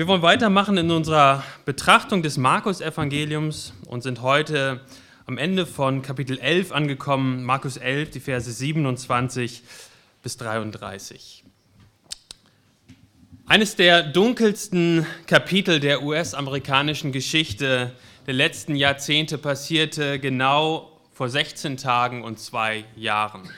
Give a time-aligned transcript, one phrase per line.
[0.00, 4.80] Wir wollen weitermachen in unserer Betrachtung des Markus-Evangeliums und sind heute
[5.26, 9.62] am Ende von Kapitel 11 angekommen, Markus 11, die Verse 27
[10.22, 11.44] bis 33.
[13.44, 17.92] Eines der dunkelsten Kapitel der US-amerikanischen Geschichte
[18.26, 23.50] der letzten Jahrzehnte passierte genau vor 16 Tagen und zwei Jahren.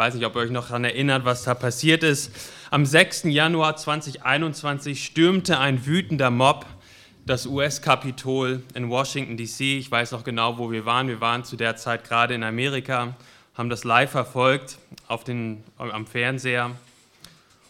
[0.00, 2.30] Ich weiß nicht, ob ihr euch noch daran erinnert, was da passiert ist.
[2.70, 3.24] Am 6.
[3.24, 6.66] Januar 2021 stürmte ein wütender Mob
[7.26, 9.76] das US-Kapitol in Washington, D.C.
[9.76, 11.08] Ich weiß noch genau, wo wir waren.
[11.08, 13.16] Wir waren zu der Zeit gerade in Amerika,
[13.56, 16.70] haben das live verfolgt auf den, am Fernseher.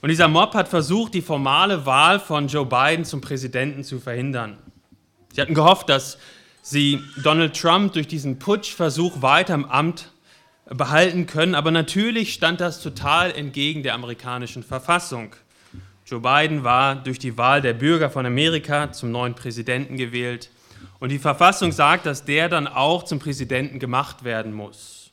[0.02, 4.58] Und dieser Mob hat versucht, die formale Wahl von Joe Biden zum Präsidenten zu verhindern.
[5.32, 6.18] Sie hatten gehofft, dass
[6.60, 10.10] sie Donald Trump durch diesen Putschversuch weiter im Amt
[10.70, 11.54] behalten können.
[11.54, 15.34] Aber natürlich stand das total entgegen der amerikanischen Verfassung.
[16.06, 20.50] Joe Biden war durch die Wahl der Bürger von Amerika zum neuen Präsidenten gewählt.
[21.00, 25.10] Und die Verfassung sagt, dass der dann auch zum Präsidenten gemacht werden muss.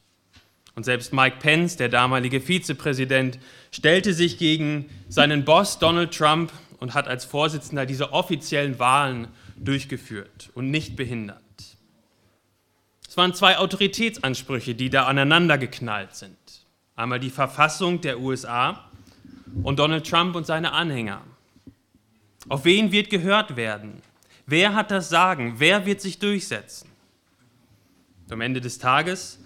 [0.75, 3.39] Und selbst Mike Pence, der damalige Vizepräsident,
[3.71, 10.49] stellte sich gegen seinen Boss Donald Trump und hat als Vorsitzender diese offiziellen Wahlen durchgeführt
[10.53, 11.44] und nicht behindert.
[13.15, 16.35] Es waren zwei Autoritätsansprüche, die da aneinander geknallt sind.
[16.97, 18.89] Einmal die Verfassung der USA
[19.63, 21.21] und Donald Trump und seine Anhänger.
[22.49, 24.01] Auf wen wird gehört werden?
[24.45, 25.53] Wer hat das Sagen?
[25.59, 26.89] Wer wird sich durchsetzen?
[28.29, 29.39] Am Ende des Tages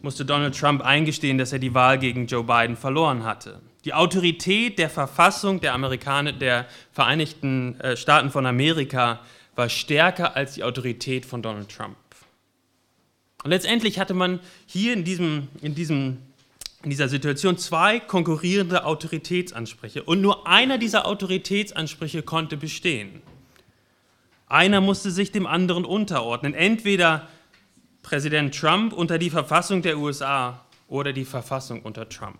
[0.00, 3.60] musste Donald Trump eingestehen, dass er die Wahl gegen Joe Biden verloren hatte.
[3.84, 9.20] Die Autorität der Verfassung der, Amerikaner, der Vereinigten äh, Staaten von Amerika
[9.56, 11.96] war stärker als die Autorität von Donald Trump.
[13.42, 16.18] Und letztendlich hatte man hier in, diesem, in, diesem,
[16.82, 20.02] in dieser Situation zwei konkurrierende Autoritätsansprüche.
[20.02, 23.22] Und nur einer dieser Autoritätsansprüche konnte bestehen.
[24.46, 26.54] Einer musste sich dem anderen unterordnen.
[26.54, 27.28] Entweder
[28.02, 32.38] Präsident Trump unter die Verfassung der USA oder die Verfassung unter Trump.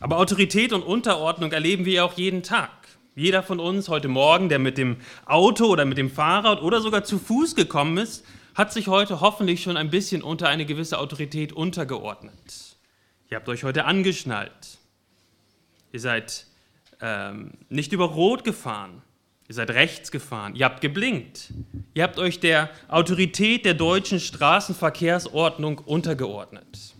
[0.00, 2.70] Aber Autorität und Unterordnung erleben wir auch jeden Tag.
[3.14, 7.04] Jeder von uns heute Morgen, der mit dem Auto oder mit dem Fahrrad oder sogar
[7.04, 8.24] zu Fuß gekommen ist,
[8.56, 12.76] hat sich heute hoffentlich schon ein bisschen unter eine gewisse Autorität untergeordnet.
[13.28, 14.78] Ihr habt euch heute angeschnallt.
[15.92, 16.46] Ihr seid
[17.02, 19.02] ähm, nicht über Rot gefahren.
[19.46, 20.56] Ihr seid rechts gefahren.
[20.56, 21.52] Ihr habt geblinkt.
[21.92, 26.94] Ihr habt euch der Autorität der deutschen Straßenverkehrsordnung untergeordnet.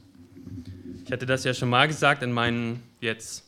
[1.06, 3.45] Ich hatte das ja schon mal gesagt in meinen jetzt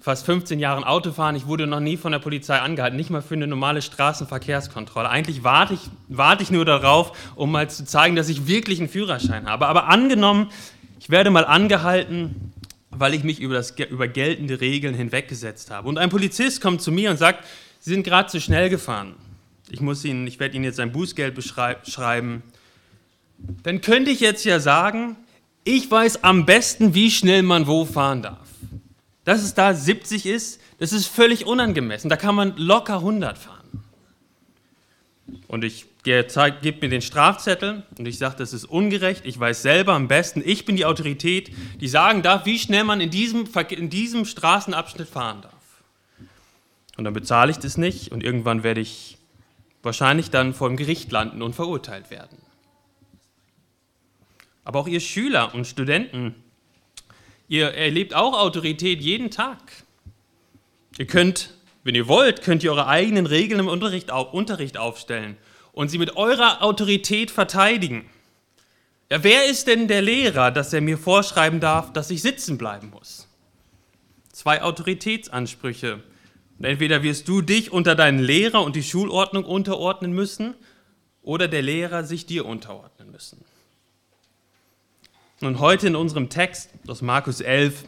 [0.00, 1.36] fast 15 Jahren Autofahren.
[1.36, 5.08] Ich wurde noch nie von der Polizei angehalten, nicht mal für eine normale Straßenverkehrskontrolle.
[5.08, 8.88] Eigentlich warte ich, warte ich nur darauf, um mal zu zeigen, dass ich wirklich einen
[8.88, 9.66] Führerschein habe.
[9.66, 10.50] Aber angenommen,
[10.98, 12.52] ich werde mal angehalten,
[12.90, 15.88] weil ich mich über, das, über geltende Regeln hinweggesetzt habe.
[15.88, 17.44] Und ein Polizist kommt zu mir und sagt,
[17.82, 19.14] Sie sind gerade zu schnell gefahren.
[19.70, 22.42] Ich, muss Ihnen, ich werde Ihnen jetzt ein Bußgeld beschreiben.
[23.62, 25.16] Dann könnte ich jetzt ja sagen,
[25.64, 28.49] ich weiß am besten, wie schnell man wo fahren darf.
[29.30, 32.10] Dass es da 70 ist, das ist völlig unangemessen.
[32.10, 33.84] Da kann man locker 100 fahren.
[35.46, 39.24] Und ich gebe mir den Strafzettel und ich sage, das ist ungerecht.
[39.24, 43.00] Ich weiß selber am besten, ich bin die Autorität, die sagen darf, wie schnell man
[43.00, 45.52] in diesem, in diesem Straßenabschnitt fahren darf.
[46.96, 49.16] Und dann bezahle ich das nicht und irgendwann werde ich
[49.84, 52.38] wahrscheinlich dann vor dem Gericht landen und verurteilt werden.
[54.64, 56.34] Aber auch ihr Schüler und Studenten,
[57.50, 59.58] Ihr erlebt auch Autorität jeden Tag.
[60.98, 61.50] Ihr könnt,
[61.82, 65.36] wenn ihr wollt, könnt ihr eure eigenen Regeln im Unterricht, Unterricht aufstellen
[65.72, 68.08] und sie mit eurer Autorität verteidigen.
[69.10, 72.90] Ja, wer ist denn der Lehrer, dass er mir vorschreiben darf, dass ich sitzen bleiben
[72.90, 73.26] muss?
[74.30, 76.04] Zwei Autoritätsansprüche.
[76.56, 80.54] Und entweder wirst du dich unter deinen Lehrer und die Schulordnung unterordnen müssen,
[81.22, 83.44] oder der Lehrer sich dir unterordnen müssen.
[85.42, 87.84] Und heute in unserem Text aus Markus 11,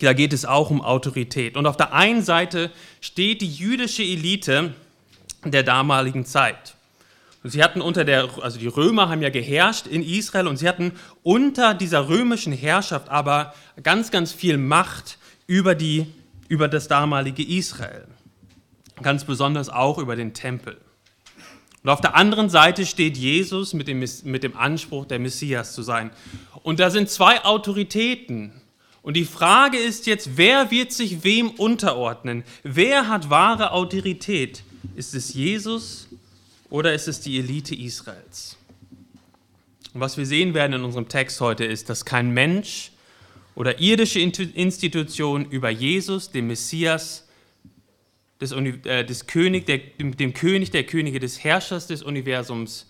[0.00, 1.56] da geht es auch um Autorität.
[1.56, 4.74] Und auf der einen Seite steht die jüdische Elite
[5.44, 6.74] der damaligen Zeit.
[7.44, 10.68] Und sie hatten unter der, also die Römer haben ja geherrscht in Israel und sie
[10.68, 13.54] hatten unter dieser römischen Herrschaft aber
[13.84, 16.06] ganz, ganz viel Macht über, die,
[16.48, 18.08] über das damalige Israel.
[19.02, 20.78] Ganz besonders auch über den Tempel.
[21.86, 25.82] Und auf der anderen Seite steht Jesus mit dem, mit dem Anspruch, der Messias zu
[25.82, 26.10] sein.
[26.64, 28.50] Und da sind zwei Autoritäten.
[29.02, 32.42] Und die Frage ist jetzt, wer wird sich wem unterordnen?
[32.64, 34.64] Wer hat wahre Autorität?
[34.96, 36.08] Ist es Jesus
[36.70, 38.56] oder ist es die Elite Israels?
[39.94, 42.90] Und was wir sehen werden in unserem Text heute ist, dass kein Mensch
[43.54, 47.25] oder irdische Institution über Jesus, dem Messias,
[48.40, 52.86] des, äh, des König, der, dem, dem, König der Könige, des Herrschers des Universums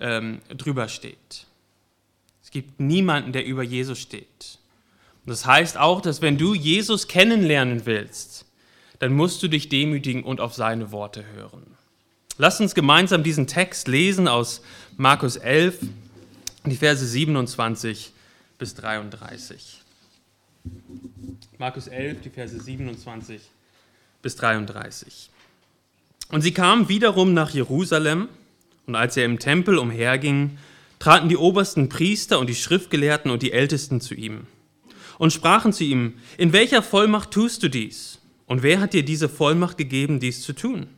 [0.00, 1.46] ähm, drüber steht.
[2.42, 4.58] Es gibt niemanden, der über Jesus steht.
[5.24, 8.46] Und das heißt auch, dass wenn du Jesus kennenlernen willst,
[8.98, 11.62] dann musst du dich demütigen und auf seine Worte hören.
[12.38, 14.62] Lass uns gemeinsam diesen Text lesen aus
[14.96, 15.78] Markus 11,
[16.66, 18.12] die Verse 27
[18.58, 19.80] bis 33.
[21.58, 23.61] Markus 11, die Verse 27 bis
[24.22, 25.30] 33.
[26.30, 28.28] Und sie kamen wiederum nach Jerusalem,
[28.86, 30.58] und als er im Tempel umherging,
[30.98, 34.46] traten die obersten Priester und die Schriftgelehrten und die Ältesten zu ihm
[35.18, 38.18] und sprachen zu ihm, in welcher Vollmacht tust du dies?
[38.46, 40.88] Und wer hat dir diese Vollmacht gegeben, dies zu tun?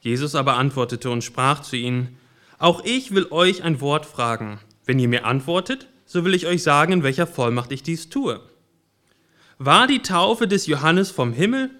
[0.00, 2.16] Jesus aber antwortete und sprach zu ihnen,
[2.58, 4.60] auch ich will euch ein Wort fragen.
[4.84, 8.40] Wenn ihr mir antwortet, so will ich euch sagen, in welcher Vollmacht ich dies tue.
[9.58, 11.70] War die Taufe des Johannes vom Himmel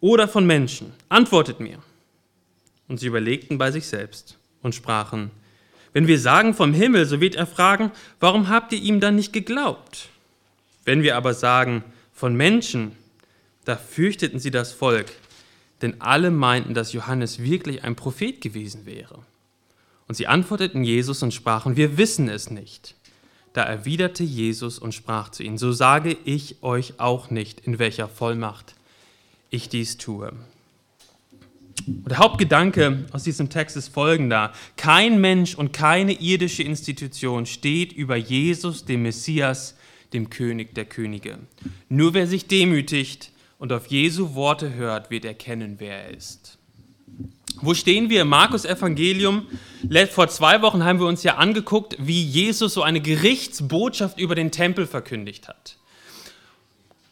[0.00, 0.92] oder von Menschen?
[1.08, 1.78] Antwortet mir.
[2.88, 5.30] Und sie überlegten bei sich selbst und sprachen,
[5.92, 9.32] wenn wir sagen vom Himmel, so wird er fragen, warum habt ihr ihm dann nicht
[9.32, 10.08] geglaubt?
[10.84, 12.92] Wenn wir aber sagen von Menschen,
[13.64, 15.12] da fürchteten sie das Volk,
[15.82, 19.20] denn alle meinten, dass Johannes wirklich ein Prophet gewesen wäre.
[20.06, 22.94] Und sie antworteten Jesus und sprachen, wir wissen es nicht.
[23.52, 28.08] Da erwiderte Jesus und sprach zu ihnen, so sage ich euch auch nicht, in welcher
[28.08, 28.74] Vollmacht
[29.50, 30.32] ich dies tue.
[31.86, 34.52] Und der Hauptgedanke aus diesem Text ist folgender.
[34.76, 39.76] Kein Mensch und keine irdische Institution steht über Jesus, dem Messias,
[40.12, 41.38] dem König der Könige.
[41.88, 46.58] Nur wer sich demütigt und auf Jesu Worte hört, wird erkennen, wer er ist.
[47.62, 49.46] Wo stehen wir im Markus Evangelium?
[50.10, 54.50] Vor zwei Wochen haben wir uns ja angeguckt, wie Jesus so eine Gerichtsbotschaft über den
[54.50, 55.76] Tempel verkündigt hat.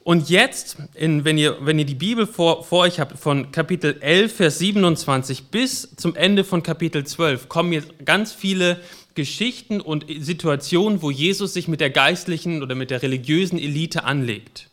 [0.08, 3.98] Und jetzt, in, wenn, ihr, wenn ihr die Bibel vor, vor euch habt, von Kapitel
[4.00, 8.80] 11, Vers 27 bis zum Ende von Kapitel 12, kommen jetzt ganz viele
[9.14, 14.70] Geschichten und Situationen, wo Jesus sich mit der geistlichen oder mit der religiösen Elite anlegt.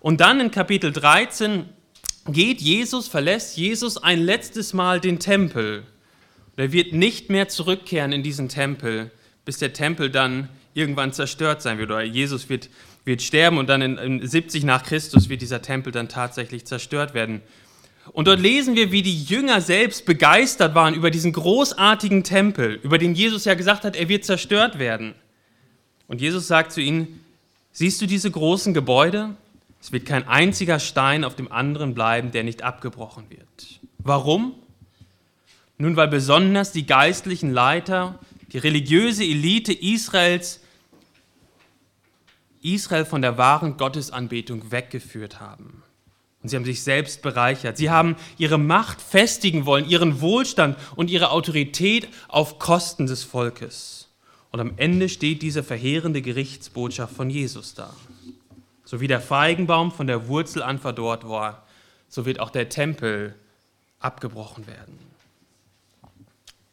[0.00, 1.66] Und dann in Kapitel 13
[2.26, 5.84] geht Jesus, verlässt Jesus ein letztes Mal den Tempel.
[6.56, 9.12] Er wird nicht mehr zurückkehren in diesen Tempel,
[9.44, 11.92] bis der Tempel dann irgendwann zerstört sein wird.
[11.92, 12.68] Oder Jesus wird
[13.04, 17.14] wird sterben und dann in, in 70 nach Christus wird dieser Tempel dann tatsächlich zerstört
[17.14, 17.42] werden.
[18.12, 22.98] Und dort lesen wir, wie die Jünger selbst begeistert waren über diesen großartigen Tempel, über
[22.98, 25.14] den Jesus ja gesagt hat, er wird zerstört werden.
[26.06, 27.24] Und Jesus sagt zu ihnen,
[27.72, 29.34] siehst du diese großen Gebäude?
[29.80, 33.80] Es wird kein einziger Stein auf dem anderen bleiben, der nicht abgebrochen wird.
[33.98, 34.54] Warum?
[35.78, 38.18] Nun, weil besonders die geistlichen Leiter,
[38.52, 40.60] die religiöse Elite Israels
[42.64, 45.82] Israel von der wahren Gottesanbetung weggeführt haben.
[46.42, 47.76] Und sie haben sich selbst bereichert.
[47.76, 54.08] Sie haben ihre Macht festigen wollen, ihren Wohlstand und ihre Autorität auf Kosten des Volkes.
[54.50, 57.94] Und am Ende steht diese verheerende Gerichtsbotschaft von Jesus da.
[58.84, 61.66] So wie der Feigenbaum von der Wurzel an verdorrt war,
[62.08, 63.34] so wird auch der Tempel
[63.98, 64.98] abgebrochen werden.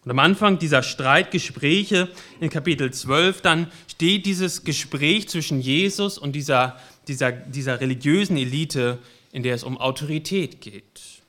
[0.04, 2.10] Und am Anfang dieser Streitgespräche
[2.40, 6.78] in Kapitel 12 dann steht dieses Gespräch zwischen Jesus und dieser,
[7.08, 8.98] dieser, dieser religiösen Elite,
[9.32, 11.22] in der es um Autorität geht.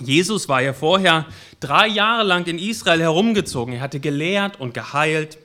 [0.00, 1.26] Jesus war ja vorher
[1.60, 3.74] drei Jahre lang in Israel herumgezogen.
[3.74, 5.38] Er hatte gelehrt und geheilt.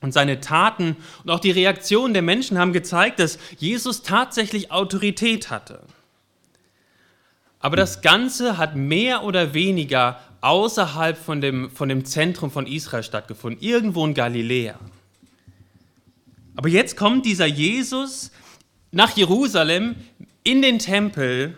[0.00, 5.50] Und seine Taten und auch die Reaktionen der Menschen haben gezeigt, dass Jesus tatsächlich Autorität
[5.50, 5.80] hatte.
[7.58, 13.02] Aber das Ganze hat mehr oder weniger außerhalb von dem, von dem Zentrum von Israel
[13.02, 14.78] stattgefunden, irgendwo in Galiläa.
[16.56, 18.30] Aber jetzt kommt dieser Jesus
[18.90, 19.96] nach Jerusalem
[20.42, 21.56] in den Tempel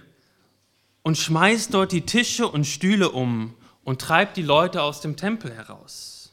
[1.02, 5.54] und schmeißt dort die Tische und Stühle um und treibt die Leute aus dem Tempel
[5.54, 6.32] heraus.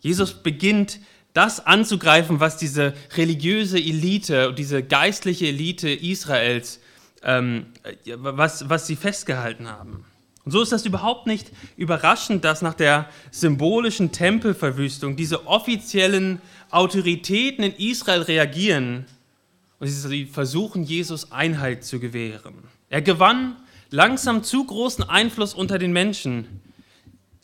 [0.00, 1.00] Jesus beginnt
[1.32, 6.80] das anzugreifen, was diese religiöse Elite, diese geistliche Elite Israels,
[7.22, 7.66] ähm,
[8.14, 10.04] was, was sie festgehalten haben.
[10.46, 17.64] Und so ist das überhaupt nicht überraschend, dass nach der symbolischen Tempelverwüstung diese offiziellen Autoritäten
[17.64, 19.06] in Israel reagieren
[19.80, 22.54] und sie versuchen, Jesus Einhalt zu gewähren.
[22.90, 23.56] Er gewann
[23.90, 26.62] langsam zu großen Einfluss unter den Menschen,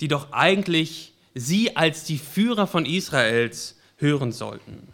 [0.00, 4.86] die doch eigentlich sie als die Führer von Israels hören sollten.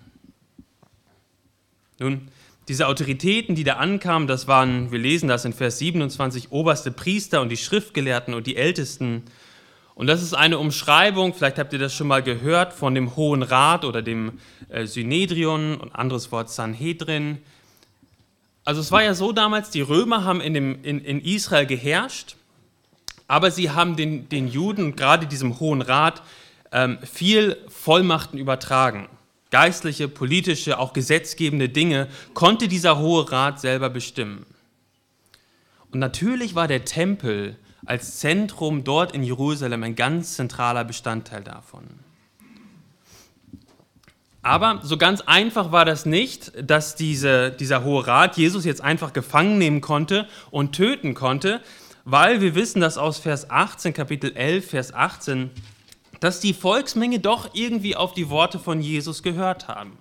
[1.99, 2.29] Nun,
[2.69, 7.41] diese Autoritäten, die da ankamen, das waren, wir lesen das in Vers 27, oberste Priester
[7.41, 9.23] und die Schriftgelehrten und die Ältesten.
[9.95, 13.43] Und das ist eine Umschreibung, vielleicht habt ihr das schon mal gehört, von dem Hohen
[13.43, 17.39] Rat oder dem äh, Synedrion und anderes Wort Sanhedrin.
[18.65, 22.37] Also es war ja so damals, die Römer haben in, dem, in, in Israel geherrscht,
[23.27, 26.23] aber sie haben den, den Juden, gerade diesem Hohen Rat,
[26.71, 29.09] ähm, viel Vollmachten übertragen.
[29.51, 34.45] Geistliche, politische, auch gesetzgebende Dinge konnte dieser Hohe Rat selber bestimmen.
[35.91, 41.85] Und natürlich war der Tempel als Zentrum dort in Jerusalem ein ganz zentraler Bestandteil davon.
[44.43, 49.13] Aber so ganz einfach war das nicht, dass diese, dieser Hohe Rat Jesus jetzt einfach
[49.13, 51.61] gefangen nehmen konnte und töten konnte,
[52.05, 55.51] weil wir wissen, dass aus Vers 18, Kapitel 11, Vers 18,
[56.21, 59.97] dass die Volksmenge doch irgendwie auf die Worte von Jesus gehört haben.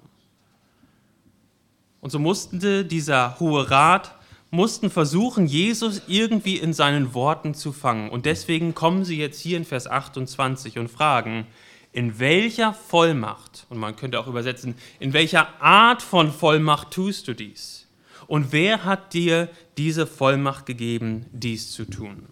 [2.02, 4.14] Und so musste dieser Hohe Rat
[4.50, 8.10] mussten versuchen, Jesus irgendwie in seinen Worten zu fangen.
[8.10, 11.48] Und deswegen kommen sie jetzt hier in Vers 28 und fragen,
[11.92, 17.34] in welcher Vollmacht, und man könnte auch übersetzen, in welcher Art von Vollmacht tust du
[17.34, 17.88] dies?
[18.28, 22.28] Und wer hat dir diese Vollmacht gegeben, dies zu tun?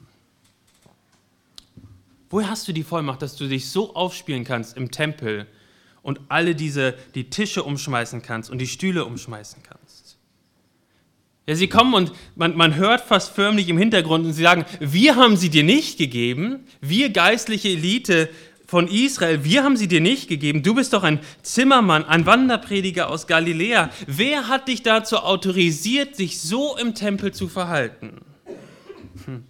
[2.36, 5.48] Woher hast du die Vollmacht, dass du dich so aufspielen kannst im Tempel
[6.02, 10.18] und alle diese, die Tische umschmeißen kannst und die Stühle umschmeißen kannst?
[11.48, 15.16] Ja, sie kommen und man, man hört fast förmlich im Hintergrund und sie sagen, wir
[15.16, 18.28] haben sie dir nicht gegeben, wir geistliche Elite
[18.68, 20.62] von Israel, wir haben sie dir nicht gegeben.
[20.62, 23.92] Du bist doch ein Zimmermann, ein Wanderprediger aus Galiläa.
[24.08, 28.20] Wer hat dich dazu autorisiert, sich so im Tempel zu verhalten?
[29.24, 29.46] Hm.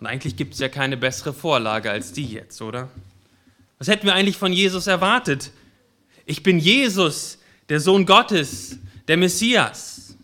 [0.00, 2.88] Und eigentlich gibt es ja keine bessere Vorlage als die jetzt, oder?
[3.78, 5.52] Was hätten wir eigentlich von Jesus erwartet?
[6.26, 7.38] Ich bin Jesus,
[7.68, 8.78] der Sohn Gottes,
[9.08, 10.16] der Messias.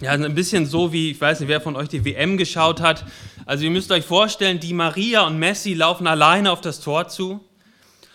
[0.00, 2.80] Ja, also ein bisschen so wie, ich weiß nicht, wer von euch die WM geschaut
[2.80, 3.04] hat.
[3.46, 7.40] Also ihr müsst euch vorstellen, die Maria und Messi laufen alleine auf das Tor zu.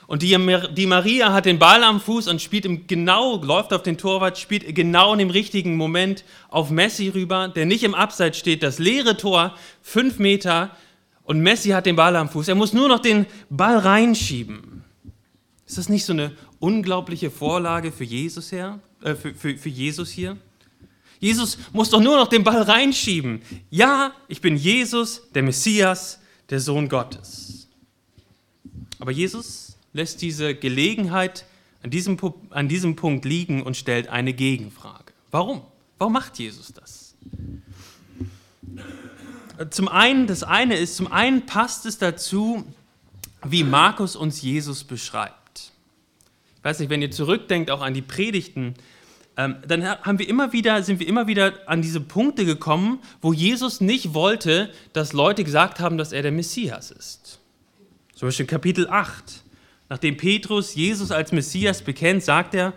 [0.07, 0.37] Und die,
[0.73, 4.37] die Maria hat den Ball am Fuß und spielt im genau, läuft auf den Torwart,
[4.37, 8.79] spielt genau in dem richtigen Moment auf Messi rüber, der nicht im Abseits steht, das
[8.79, 10.71] leere Tor, fünf Meter,
[11.23, 12.47] und Messi hat den Ball am Fuß.
[12.47, 14.85] Er muss nur noch den Ball reinschieben.
[15.65, 20.09] Ist das nicht so eine unglaubliche Vorlage für Jesus, her, äh, für, für, für Jesus
[20.09, 20.37] hier?
[21.19, 23.41] Jesus muss doch nur noch den Ball reinschieben.
[23.69, 27.67] Ja, ich bin Jesus, der Messias, der Sohn Gottes.
[28.99, 29.66] Aber Jesus
[29.97, 31.45] lässt diese Gelegenheit
[31.83, 32.17] an diesem,
[32.51, 35.11] an diesem Punkt liegen und stellt eine Gegenfrage.
[35.31, 35.61] Warum?
[35.97, 37.15] Warum macht Jesus das?
[39.71, 42.63] Zum einen, das eine ist, zum einen passt es dazu,
[43.43, 45.71] wie Markus uns Jesus beschreibt.
[46.57, 48.75] Ich weiß nicht, wenn ihr zurückdenkt auch an die Predigten,
[49.35, 53.33] ähm, dann haben wir immer wieder, sind wir immer wieder an diese Punkte gekommen, wo
[53.33, 57.39] Jesus nicht wollte, dass Leute gesagt haben, dass er der Messias ist.
[58.13, 59.43] Zum Beispiel Kapitel 8.
[59.89, 62.73] Nachdem Petrus Jesus als Messias bekennt, sagt er,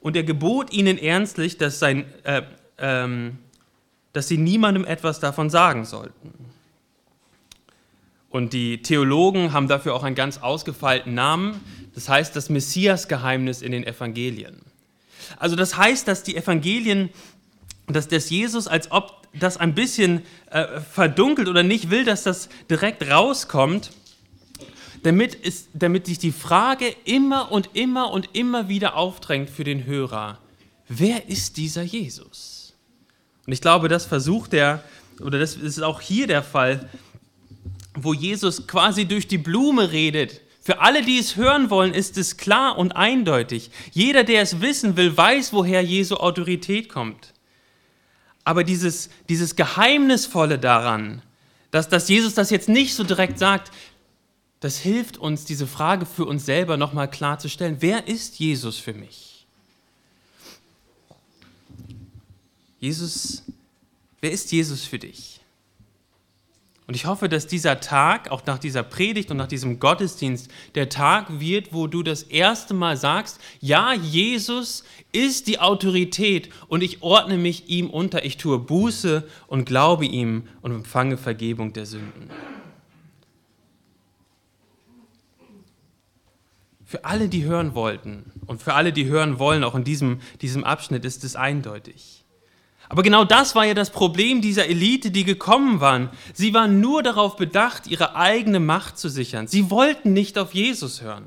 [0.00, 2.42] und er gebot ihnen ernstlich, dass, sein, äh,
[2.78, 3.38] ähm,
[4.12, 6.32] dass sie niemandem etwas davon sagen sollten.
[8.28, 11.60] Und die Theologen haben dafür auch einen ganz ausgefeilten Namen.
[11.94, 14.62] Das heißt das Messias-Geheimnis in den Evangelien.
[15.38, 17.10] Also das heißt, dass die Evangelien,
[17.86, 22.48] dass das Jesus, als ob das ein bisschen äh, verdunkelt oder nicht will, dass das
[22.70, 23.92] direkt rauskommt,
[25.02, 29.84] damit, ist, damit sich die Frage immer und immer und immer wieder aufdrängt für den
[29.84, 30.38] Hörer,
[30.88, 32.74] wer ist dieser Jesus?
[33.46, 34.82] Und ich glaube, das versucht er,
[35.20, 36.88] oder das ist auch hier der Fall,
[37.94, 40.40] wo Jesus quasi durch die Blume redet.
[40.60, 43.70] Für alle, die es hören wollen, ist es klar und eindeutig.
[43.90, 47.32] Jeder, der es wissen will, weiß, woher Jesu Autorität kommt.
[48.44, 51.22] Aber dieses, dieses Geheimnisvolle daran,
[51.72, 53.72] dass, dass Jesus das jetzt nicht so direkt sagt,
[54.62, 57.78] das hilft uns, diese Frage für uns selber nochmal klarzustellen.
[57.80, 59.44] Wer ist Jesus für mich?
[62.78, 63.42] Jesus,
[64.20, 65.40] wer ist Jesus für dich?
[66.86, 70.88] Und ich hoffe, dass dieser Tag, auch nach dieser Predigt und nach diesem Gottesdienst, der
[70.88, 77.02] Tag wird, wo du das erste Mal sagst, ja, Jesus ist die Autorität und ich
[77.02, 82.30] ordne mich ihm unter, ich tue Buße und glaube ihm und empfange Vergebung der Sünden.
[86.92, 90.62] Für alle, die hören wollten und für alle, die hören wollen, auch in diesem, diesem
[90.62, 92.22] Abschnitt ist es eindeutig.
[92.90, 96.10] Aber genau das war ja das Problem dieser Elite, die gekommen waren.
[96.34, 99.46] Sie waren nur darauf bedacht, ihre eigene Macht zu sichern.
[99.46, 101.24] Sie wollten nicht auf Jesus hören.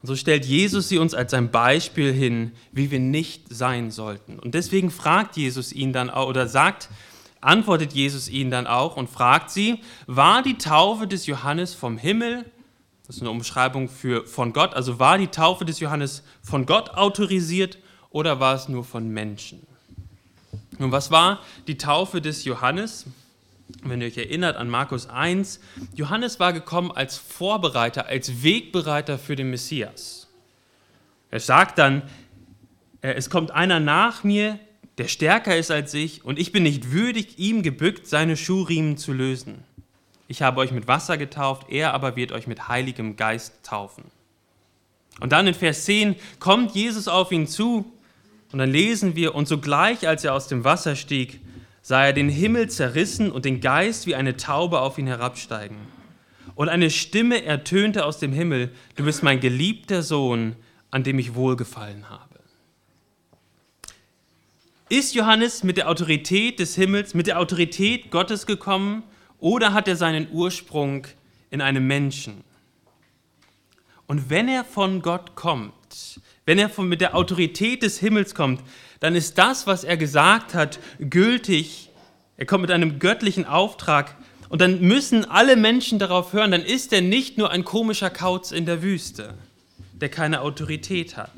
[0.00, 4.40] Und so stellt Jesus sie uns als ein Beispiel hin, wie wir nicht sein sollten.
[4.40, 6.88] Und deswegen fragt Jesus ihn dann oder sagt,
[7.40, 12.44] antwortet Jesus ihnen dann auch und fragt sie, war die Taufe des Johannes vom Himmel
[13.12, 14.72] das ist eine Umschreibung für von Gott.
[14.72, 17.76] Also war die Taufe des Johannes von Gott autorisiert
[18.08, 19.66] oder war es nur von Menschen?
[20.78, 23.04] Nun, was war die Taufe des Johannes?
[23.82, 25.60] Wenn ihr euch erinnert an Markus 1,
[25.94, 30.26] Johannes war gekommen als Vorbereiter, als Wegbereiter für den Messias.
[31.30, 32.04] Er sagt dann,
[33.02, 34.58] äh, es kommt einer nach mir,
[34.96, 39.12] der stärker ist als ich, und ich bin nicht würdig, ihm gebückt, seine Schuhriemen zu
[39.12, 39.64] lösen.
[40.32, 44.04] Ich habe euch mit Wasser getauft, er aber wird euch mit heiligem Geist taufen.
[45.20, 47.92] Und dann in Vers 10 kommt Jesus auf ihn zu
[48.50, 51.42] und dann lesen wir, und sogleich, als er aus dem Wasser stieg,
[51.82, 55.76] sah er den Himmel zerrissen und den Geist wie eine Taube auf ihn herabsteigen.
[56.54, 60.56] Und eine Stimme ertönte aus dem Himmel, du bist mein geliebter Sohn,
[60.90, 62.40] an dem ich wohlgefallen habe.
[64.88, 69.02] Ist Johannes mit der Autorität des Himmels, mit der Autorität Gottes gekommen
[69.42, 71.06] oder hat er seinen Ursprung
[71.50, 72.44] in einem Menschen?
[74.06, 78.62] Und wenn er von Gott kommt, wenn er von, mit der Autorität des Himmels kommt,
[79.00, 81.90] dann ist das, was er gesagt hat, gültig.
[82.36, 84.16] Er kommt mit einem göttlichen Auftrag
[84.48, 88.52] und dann müssen alle Menschen darauf hören, dann ist er nicht nur ein komischer Kauz
[88.52, 89.34] in der Wüste,
[89.94, 91.30] der keine Autorität hat.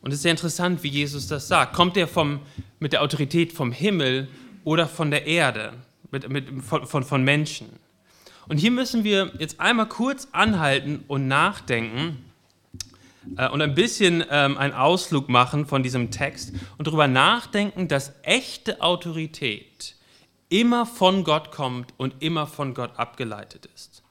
[0.00, 1.74] Und es ist sehr interessant, wie Jesus das sagt.
[1.74, 2.40] Kommt er vom,
[2.80, 4.26] mit der Autorität vom Himmel
[4.64, 5.74] oder von der Erde,
[6.10, 7.68] mit, mit, von, von, von Menschen?
[8.48, 12.24] Und hier müssen wir jetzt einmal kurz anhalten und nachdenken
[13.36, 18.12] äh, und ein bisschen ähm, einen Ausflug machen von diesem Text und darüber nachdenken, dass
[18.22, 19.94] echte Autorität
[20.48, 24.02] immer von Gott kommt und immer von Gott abgeleitet ist.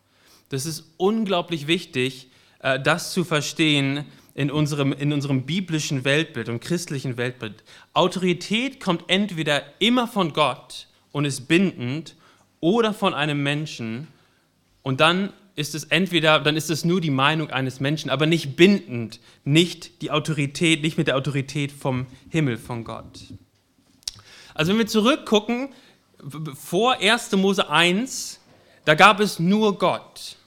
[0.49, 2.29] Das ist unglaublich wichtig,
[2.59, 7.63] äh, das zu verstehen in unserem, in unserem biblischen Weltbild und christlichen Weltbild.
[7.93, 12.15] Autorität kommt entweder immer von Gott und ist bindend
[12.59, 14.07] oder von einem Menschen
[14.83, 18.55] und dann ist es entweder, dann ist es nur die Meinung eines Menschen, aber nicht
[18.55, 23.19] bindend, nicht die Autorität, nicht mit der Autorität vom Himmel, von Gott.
[24.53, 25.69] Also wenn wir zurückgucken,
[26.55, 27.33] vor 1.
[27.33, 28.39] Mose 1,
[28.85, 30.37] da gab es nur Gott.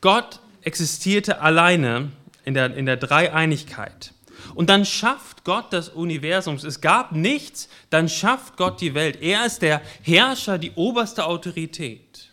[0.00, 2.10] Gott existierte alleine
[2.48, 4.14] in der, in der Dreieinigkeit.
[4.54, 6.54] Und dann schafft Gott das Universum.
[6.56, 9.20] Es gab nichts, dann schafft Gott die Welt.
[9.20, 12.30] Er ist der Herrscher, die oberste Autorität.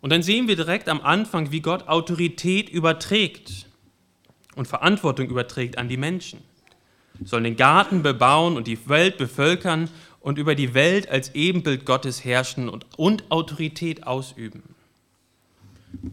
[0.00, 3.66] Und dann sehen wir direkt am Anfang, wie Gott Autorität überträgt
[4.54, 6.38] und Verantwortung überträgt an die Menschen.
[7.24, 12.24] Sollen den Garten bebauen und die Welt bevölkern und über die Welt als Ebenbild Gottes
[12.24, 14.62] herrschen und, und Autorität ausüben.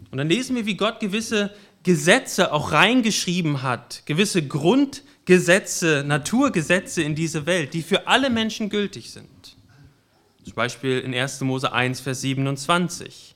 [0.10, 1.54] Und dann lesen wir, wie Gott gewisse
[1.86, 9.12] Gesetze auch reingeschrieben hat, gewisse Grundgesetze, Naturgesetze in diese Welt, die für alle Menschen gültig
[9.12, 9.56] sind.
[10.44, 11.42] Zum Beispiel in 1.
[11.42, 13.36] Mose 1, Vers 27.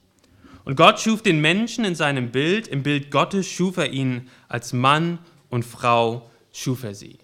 [0.66, 4.74] Und Gott schuf den Menschen in seinem Bild, im Bild Gottes schuf er ihn, als
[4.74, 7.20] Mann und Frau schuf er sie.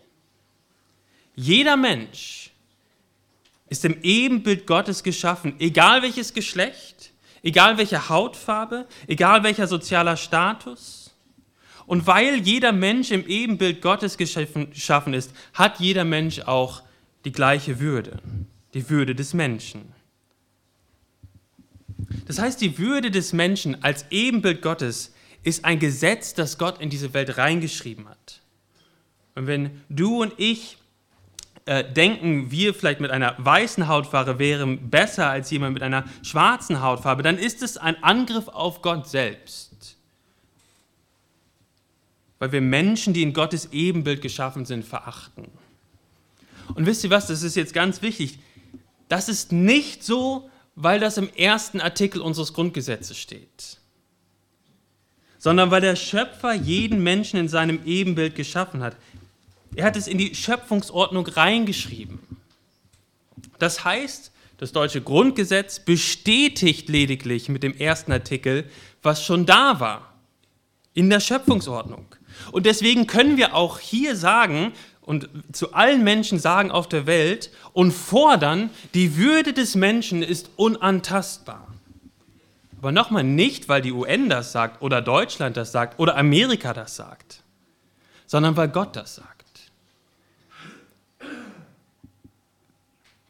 [1.36, 2.52] Jeder Mensch
[3.68, 11.05] ist im Ebenbild Gottes geschaffen, egal welches Geschlecht, egal welche Hautfarbe, egal welcher sozialer Status.
[11.88, 16.82] Und weil jeder Mensch im Ebenbild Gottes geschaffen ist, hat jeder Mensch auch
[17.26, 18.20] die gleiche Würde,
[18.74, 19.94] die Würde des Menschen.
[22.26, 26.90] Das heißt, die Würde des Menschen als Ebenbild Gottes ist ein Gesetz, das Gott in
[26.90, 28.42] diese Welt reingeschrieben hat.
[29.36, 30.78] Und wenn du und ich
[31.66, 36.82] äh, denken, wir vielleicht mit einer weißen Hautfarbe wären besser als jemand mit einer schwarzen
[36.82, 39.65] Hautfarbe, dann ist es ein Angriff auf Gott selbst.
[42.40, 45.48] Weil wir Menschen, die in Gottes Ebenbild geschaffen sind, verachten.
[46.74, 48.40] Und wisst ihr was, das ist jetzt ganz wichtig.
[49.08, 53.78] Das ist nicht so, weil das im ersten Artikel unseres Grundgesetzes steht,
[55.38, 58.98] sondern weil der Schöpfer jeden Menschen in seinem Ebenbild geschaffen hat.
[59.76, 62.20] Er hat es in die Schöpfungsordnung reingeschrieben.
[63.60, 68.70] Das heißt, das deutsche Grundgesetz bestätigt lediglich mit dem ersten Artikel,
[69.02, 70.14] was schon da war
[70.94, 72.06] in der Schöpfungsordnung.
[72.52, 77.52] Und deswegen können wir auch hier sagen, und zu allen Menschen sagen auf der Welt
[77.74, 81.68] und fordern, die Würde des Menschen ist unantastbar.
[82.80, 86.96] Aber nochmal nicht, weil die UN das sagt oder Deutschland das sagt oder Amerika das
[86.96, 87.44] sagt,
[88.26, 89.36] sondern weil Gott das sagt.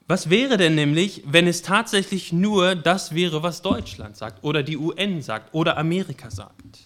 [0.08, 4.78] Was wäre denn nämlich, wenn es tatsächlich nur das wäre, was Deutschland sagt oder die
[4.78, 6.85] UN sagt oder Amerika sagt?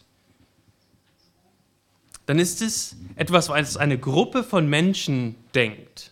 [2.30, 6.12] Dann ist es etwas, was eine Gruppe von Menschen denkt.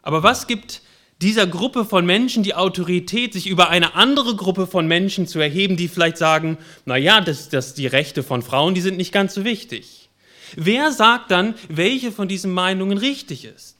[0.00, 0.80] Aber was gibt
[1.20, 5.76] dieser Gruppe von Menschen die Autorität, sich über eine andere Gruppe von Menschen zu erheben,
[5.76, 9.44] die vielleicht sagen, naja, das, das, die Rechte von Frauen, die sind nicht ganz so
[9.44, 10.08] wichtig.
[10.54, 13.76] Wer sagt dann, welche von diesen Meinungen richtig ist?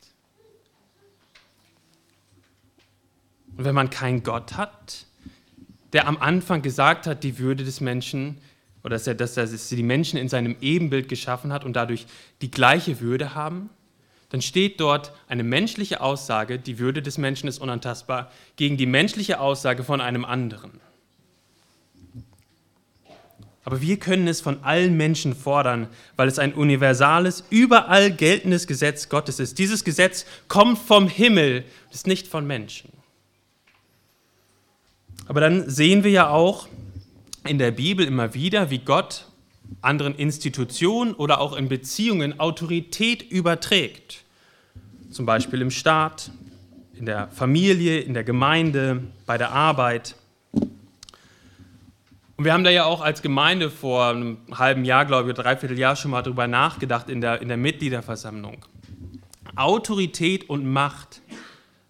[3.56, 5.06] Und wenn man keinen Gott hat,
[5.92, 8.38] der am Anfang gesagt hat, die Würde des Menschen,
[8.82, 12.06] oder dass er, dass er die Menschen in seinem Ebenbild geschaffen hat und dadurch
[12.40, 13.70] die gleiche Würde haben,
[14.30, 19.40] dann steht dort eine menschliche Aussage, die Würde des Menschen ist unantastbar, gegen die menschliche
[19.40, 20.80] Aussage von einem anderen.
[23.64, 29.08] Aber wir können es von allen Menschen fordern, weil es ein universales, überall geltendes Gesetz
[29.08, 29.58] Gottes ist.
[29.58, 32.90] Dieses Gesetz kommt vom Himmel, ist nicht von Menschen.
[35.26, 36.68] Aber dann sehen wir ja auch
[37.46, 39.26] in der Bibel immer wieder, wie Gott
[39.82, 44.24] anderen Institutionen oder auch in Beziehungen Autorität überträgt.
[45.10, 46.30] Zum Beispiel im Staat,
[46.94, 50.16] in der Familie, in der Gemeinde, bei der Arbeit.
[50.52, 55.78] Und wir haben da ja auch als Gemeinde vor einem halben Jahr, glaube ich, dreiviertel
[55.78, 58.64] Jahr schon mal darüber nachgedacht in der, in der Mitgliederversammlung.
[59.56, 61.22] Autorität und Macht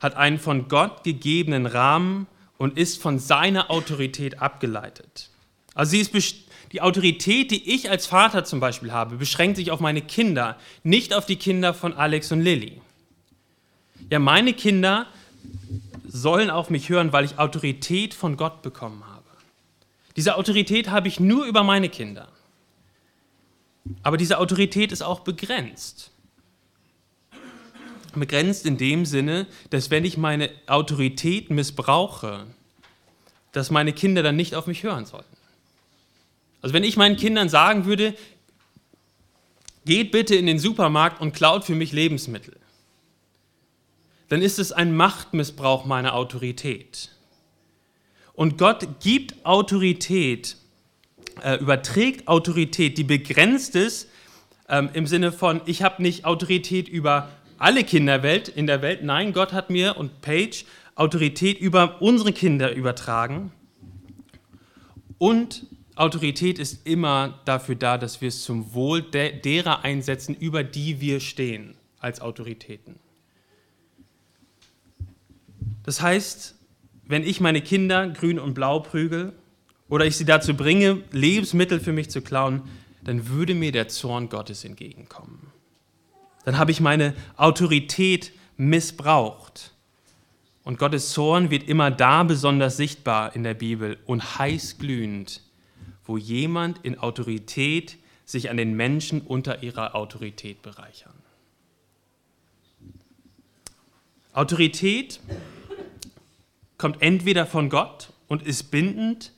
[0.00, 5.29] hat einen von Gott gegebenen Rahmen und ist von seiner Autorität abgeleitet.
[5.80, 6.34] Also sie ist
[6.72, 11.14] die Autorität, die ich als Vater zum Beispiel habe, beschränkt sich auf meine Kinder, nicht
[11.14, 12.82] auf die Kinder von Alex und Lilly.
[14.10, 15.06] Ja, meine Kinder
[16.06, 19.24] sollen auf mich hören, weil ich Autorität von Gott bekommen habe.
[20.16, 22.28] Diese Autorität habe ich nur über meine Kinder.
[24.02, 26.10] Aber diese Autorität ist auch begrenzt.
[28.14, 32.44] Begrenzt in dem Sinne, dass wenn ich meine Autorität missbrauche,
[33.52, 35.39] dass meine Kinder dann nicht auf mich hören sollten.
[36.62, 38.14] Also wenn ich meinen Kindern sagen würde,
[39.84, 42.56] geht bitte in den Supermarkt und klaut für mich Lebensmittel,
[44.28, 47.10] dann ist es ein Machtmissbrauch meiner Autorität.
[48.32, 50.56] Und Gott gibt Autorität,
[51.42, 54.08] äh, überträgt Autorität, die begrenzt ist
[54.68, 58.22] ähm, im Sinne von, ich habe nicht Autorität über alle Kinder
[58.54, 59.02] in der Welt.
[59.02, 63.52] Nein, Gott hat mir und Paige Autorität über unsere Kinder übertragen.
[65.18, 65.66] Und
[65.96, 71.20] Autorität ist immer dafür da, dass wir es zum Wohl derer einsetzen, über die wir
[71.20, 72.96] stehen als Autoritäten.
[75.84, 76.54] Das heißt,
[77.04, 79.32] wenn ich meine Kinder grün und blau prügel
[79.88, 82.62] oder ich sie dazu bringe, Lebensmittel für mich zu klauen,
[83.02, 85.50] dann würde mir der Zorn Gottes entgegenkommen.
[86.44, 89.72] Dann habe ich meine Autorität missbraucht.
[90.62, 95.40] Und Gottes Zorn wird immer da besonders sichtbar in der Bibel und heiß glühend,
[96.10, 101.14] wo jemand in Autorität sich an den Menschen unter ihrer Autorität bereichern.
[104.32, 105.20] Autorität
[106.78, 109.32] kommt entweder von Gott und ist bindend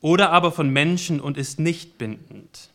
[0.00, 2.70] oder aber von Menschen und ist nicht bindend.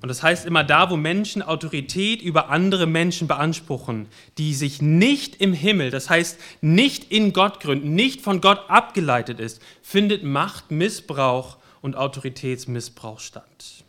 [0.00, 4.06] Und das heißt immer da, wo Menschen Autorität über andere Menschen beanspruchen,
[4.38, 9.40] die sich nicht im Himmel, das heißt nicht in Gott gründen, nicht von Gott abgeleitet
[9.40, 13.84] ist, findet Machtmissbrauch und Autoritätsmissbrauch statt.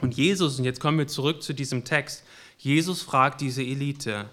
[0.00, 2.22] Und Jesus, und jetzt kommen wir zurück zu diesem Text,
[2.56, 4.30] Jesus fragt diese Elite,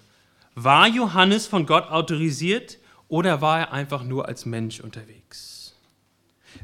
[0.54, 5.74] war Johannes von Gott autorisiert oder war er einfach nur als Mensch unterwegs?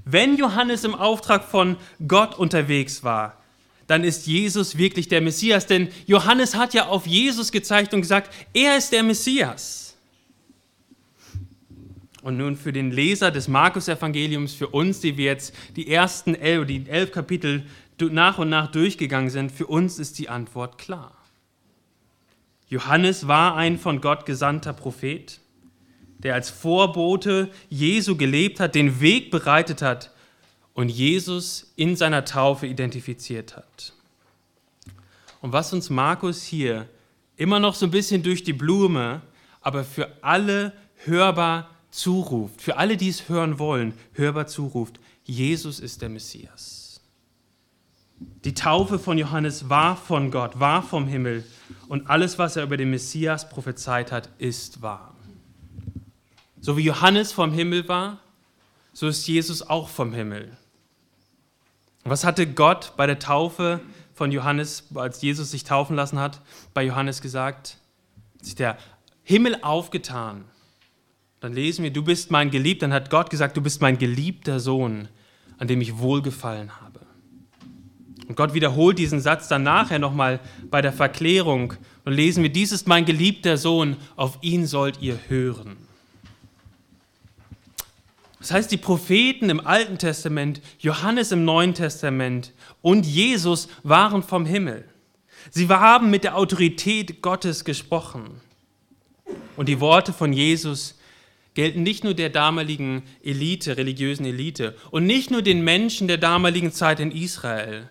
[0.06, 3.42] Wenn Johannes im Auftrag von Gott unterwegs war,
[3.88, 5.66] dann ist Jesus wirklich der Messias.
[5.66, 9.83] Denn Johannes hat ja auf Jesus gezeigt und gesagt, er ist der Messias.
[12.24, 16.66] Und nun für den Leser des Markus-Evangeliums, für uns, die wir jetzt die ersten elf,
[16.66, 17.66] die elf Kapitel
[18.00, 21.16] nach und nach durchgegangen sind, für uns ist die Antwort klar.
[22.70, 25.42] Johannes war ein von Gott gesandter Prophet,
[26.20, 30.12] der als Vorbote Jesu gelebt hat, den Weg bereitet hat
[30.74, 33.94] und Jesus in seiner Taufe identifiziert hat.
[35.42, 36.88] Und was uns Markus hier
[37.36, 39.22] immer noch so ein bisschen durch die Blume,
[39.60, 40.72] aber für alle
[41.04, 47.02] hörbar zuruft, für alle, die es hören wollen, hörbar zuruft, Jesus ist der Messias.
[48.44, 51.46] Die Taufe von Johannes war von Gott, war vom Himmel
[51.88, 55.14] und alles, was er über den Messias prophezeit hat, ist wahr.
[56.60, 58.20] So wie Johannes vom Himmel war,
[58.94, 60.56] so ist Jesus auch vom Himmel.
[62.06, 63.80] Was hatte Gott bei der Taufe
[64.14, 66.42] von Johannes, als Jesus sich taufen lassen hat,
[66.74, 67.78] bei Johannes gesagt?
[68.38, 68.78] Hat sich der
[69.24, 70.46] Himmel aufgetan.
[71.44, 72.88] Dann lesen wir, du bist mein Geliebter.
[72.88, 75.10] Dann hat Gott gesagt, du bist mein geliebter Sohn,
[75.58, 77.02] an dem ich wohlgefallen habe.
[78.30, 80.40] Und Gott wiederholt diesen Satz dann nachher nochmal
[80.72, 81.74] bei der Verklärung
[82.06, 85.76] und lesen wir, dies ist mein geliebter Sohn, auf ihn sollt ihr hören.
[88.40, 94.46] Das heißt, die Propheten im Alten Testament, Johannes im Neuen Testament und Jesus waren vom
[94.46, 94.86] Himmel.
[95.52, 98.40] Sie haben mit der Autorität Gottes gesprochen.
[99.58, 100.96] Und die Worte von Jesus
[101.54, 106.72] gelten nicht nur der damaligen Elite, religiösen Elite und nicht nur den Menschen der damaligen
[106.72, 107.90] Zeit in Israel,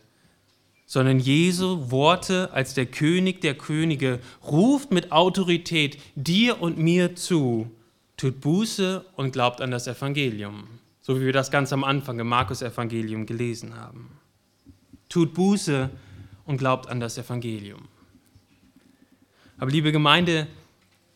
[0.87, 7.70] sondern Jesu Worte als der König der Könige ruft mit Autorität dir und mir zu,
[8.16, 10.64] tut Buße und glaubt an das Evangelium,
[11.01, 14.11] so wie wir das ganz am Anfang im Markus Evangelium gelesen haben.
[15.09, 15.88] Tut Buße
[16.44, 17.88] und glaubt an das Evangelium.
[19.57, 20.46] Aber liebe Gemeinde,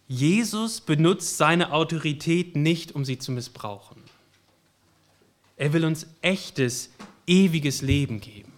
[0.09, 3.97] Jesus benutzt seine Autorität nicht, um sie zu missbrauchen.
[5.57, 6.91] Er will uns echtes,
[7.27, 8.53] ewiges Leben geben.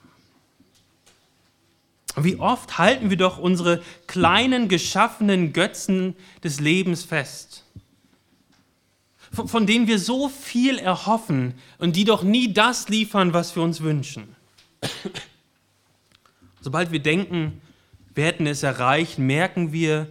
[2.16, 7.64] Wie oft halten wir doch unsere kleinen geschaffenen Götzen des Lebens fest,
[9.30, 13.80] von denen wir so viel erhoffen und die doch nie das liefern, was wir uns
[13.82, 14.34] wünschen.
[16.60, 17.60] Sobald wir denken,
[18.14, 20.08] wir hätten es erreicht, merken wir,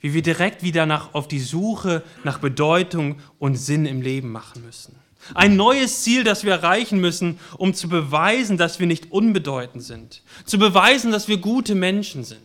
[0.00, 4.64] wie wir direkt wieder nach, auf die Suche nach Bedeutung und Sinn im Leben machen
[4.64, 4.94] müssen.
[5.34, 10.22] Ein neues Ziel, das wir erreichen müssen, um zu beweisen, dass wir nicht unbedeutend sind.
[10.44, 12.40] Zu beweisen, dass wir gute Menschen sind.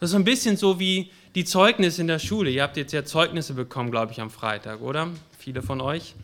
[0.00, 2.50] Das ist ein bisschen so wie die Zeugnisse in der Schule.
[2.50, 5.08] Ihr habt jetzt ja Zeugnisse bekommen, glaube ich, am Freitag, oder?
[5.38, 6.14] Viele von euch.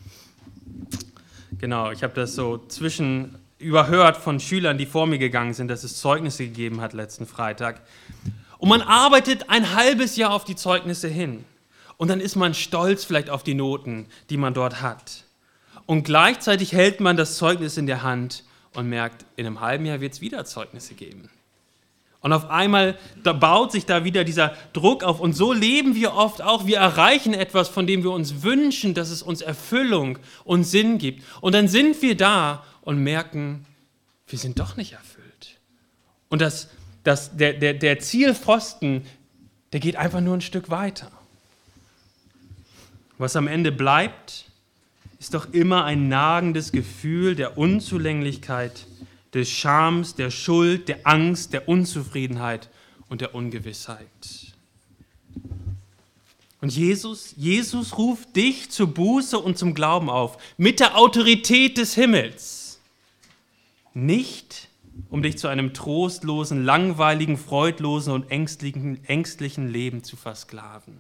[1.59, 5.85] Genau, ich habe das so zwischen überhört von Schülern, die vor mir gegangen sind, dass
[5.85, 7.81] es Zeugnisse gegeben hat letzten Freitag.
[8.65, 11.45] Und man arbeitet ein halbes Jahr auf die Zeugnisse hin.
[11.99, 15.25] Und dann ist man stolz vielleicht auf die Noten, die man dort hat.
[15.85, 20.01] Und gleichzeitig hält man das Zeugnis in der Hand und merkt, in einem halben Jahr
[20.01, 21.29] wird es wieder Zeugnisse geben.
[22.23, 25.21] Und auf einmal baut sich da wieder dieser Druck auf.
[25.21, 26.65] Und so leben wir oft auch.
[26.65, 31.23] Wir erreichen etwas, von dem wir uns wünschen, dass es uns Erfüllung und Sinn gibt.
[31.43, 33.67] Und dann sind wir da und merken,
[34.27, 35.59] wir sind doch nicht erfüllt.
[36.31, 36.71] Und das
[37.05, 39.07] dass der, der, der Zielpfosten,
[39.73, 41.11] der geht einfach nur ein Stück weiter.
[43.19, 44.47] Was am Ende bleibt,
[45.21, 48.87] ist doch immer ein nagendes Gefühl der Unzulänglichkeit,
[49.33, 52.69] des Schams, der Schuld, der Angst, der Unzufriedenheit
[53.09, 54.07] und der Ungewissheit.
[56.61, 61.95] Und Jesus, Jesus ruft dich zur Buße und zum Glauben auf, mit der Autorität des
[61.95, 62.79] Himmels.
[63.93, 64.69] Nicht
[65.09, 70.99] um dich zu einem trostlosen, langweiligen, freudlosen und ängstlichen, ängstlichen Leben zu versklaven.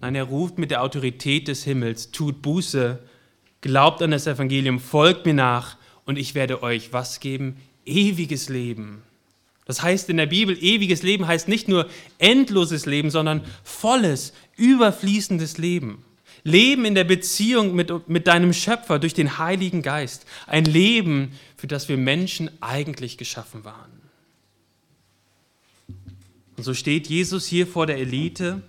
[0.00, 2.98] Nein, er ruft mit der Autorität des Himmels, tut Buße,
[3.60, 7.56] glaubt an das Evangelium, folgt mir nach und ich werde euch was geben?
[7.84, 9.02] Ewiges Leben.
[9.64, 15.58] Das heißt in der Bibel, ewiges Leben heißt nicht nur endloses Leben, sondern volles, überfließendes
[15.58, 16.04] Leben.
[16.44, 20.26] Leben in der Beziehung mit, mit deinem Schöpfer durch den Heiligen Geist.
[20.46, 24.02] Ein Leben, für das wir Menschen eigentlich geschaffen waren.
[26.56, 28.62] Und so steht Jesus hier vor der Elite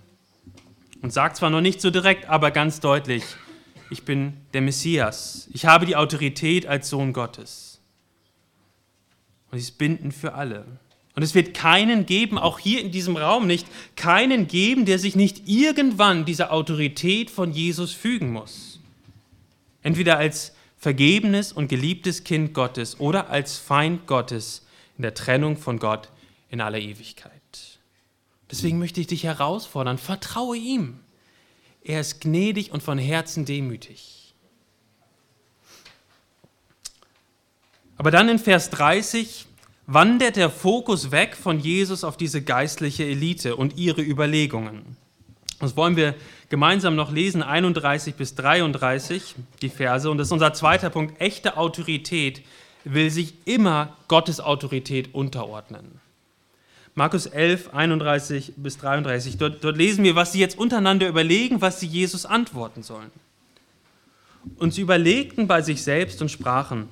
[1.02, 3.24] und sagt zwar noch nicht so direkt, aber ganz deutlich,
[3.90, 5.48] ich bin der Messias.
[5.52, 7.80] Ich habe die Autorität als Sohn Gottes.
[9.50, 10.64] Und sie ist bindend für alle.
[11.14, 15.14] Und es wird keinen geben, auch hier in diesem Raum nicht, keinen geben, der sich
[15.14, 18.80] nicht irgendwann dieser Autorität von Jesus fügen muss.
[19.82, 25.78] Entweder als vergebenes und geliebtes Kind Gottes oder als Feind Gottes in der Trennung von
[25.78, 26.08] Gott
[26.50, 27.32] in aller Ewigkeit.
[28.50, 31.00] Deswegen möchte ich dich herausfordern, vertraue ihm.
[31.82, 34.34] Er ist gnädig und von Herzen demütig.
[37.96, 39.46] Aber dann in Vers 30
[39.86, 44.96] wandert der Fokus weg von Jesus auf diese geistliche Elite und ihre Überlegungen.
[45.60, 46.14] Das wollen wir
[46.48, 50.10] gemeinsam noch lesen, 31 bis 33, die Verse.
[50.10, 51.20] Und das ist unser zweiter Punkt.
[51.20, 52.42] Echte Autorität
[52.84, 56.00] will sich immer Gottes Autorität unterordnen.
[56.94, 59.36] Markus 11, 31 bis 33.
[59.38, 63.10] Dort, dort lesen wir, was sie jetzt untereinander überlegen, was sie Jesus antworten sollen.
[64.58, 66.88] Und sie überlegten bei sich selbst und sprachen,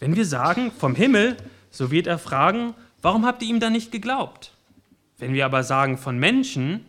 [0.00, 1.36] wenn wir sagen, vom Himmel,
[1.74, 4.52] so wird er fragen, warum habt ihr ihm dann nicht geglaubt?
[5.18, 6.86] Wenn wir aber sagen von Menschen,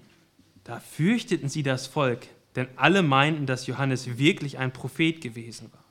[0.64, 5.84] da fürchteten sie das Volk, denn alle meinten, dass Johannes wirklich ein Prophet gewesen war.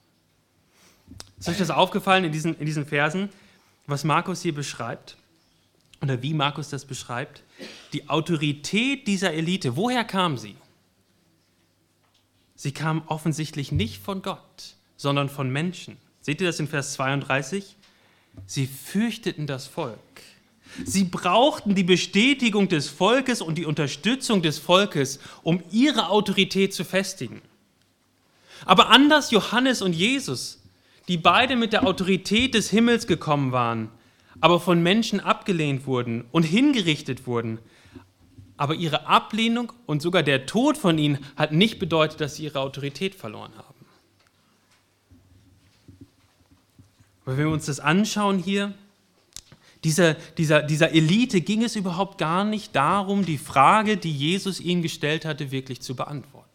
[1.38, 3.30] Ist euch das aufgefallen in diesen, in diesen Versen,
[3.86, 5.16] was Markus hier beschreibt?
[6.00, 7.42] Oder wie Markus das beschreibt?
[7.92, 10.54] Die Autorität dieser Elite, woher kam sie?
[12.54, 15.96] Sie kam offensichtlich nicht von Gott, sondern von Menschen.
[16.20, 17.76] Seht ihr das in Vers 32?
[18.46, 19.98] Sie fürchteten das Volk.
[20.84, 26.84] Sie brauchten die Bestätigung des Volkes und die Unterstützung des Volkes, um ihre Autorität zu
[26.84, 27.42] festigen.
[28.66, 30.62] Aber anders Johannes und Jesus,
[31.08, 33.90] die beide mit der Autorität des Himmels gekommen waren,
[34.40, 37.58] aber von Menschen abgelehnt wurden und hingerichtet wurden.
[38.56, 42.60] Aber ihre Ablehnung und sogar der Tod von ihnen hat nicht bedeutet, dass sie ihre
[42.60, 43.73] Autorität verloren haben.
[47.24, 48.74] Aber wenn wir uns das anschauen hier,
[49.84, 54.82] dieser, dieser, dieser Elite ging es überhaupt gar nicht darum, die Frage, die Jesus ihnen
[54.82, 56.48] gestellt hatte, wirklich zu beantworten.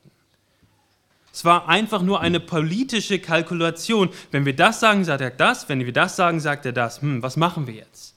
[1.31, 4.09] Es war einfach nur eine politische Kalkulation.
[4.31, 5.69] Wenn wir das sagen, sagt er das.
[5.69, 7.01] Wenn wir das sagen, sagt er das.
[7.01, 8.15] Hm, was machen wir jetzt?